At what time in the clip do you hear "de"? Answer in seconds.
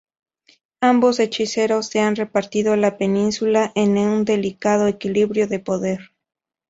5.47-5.59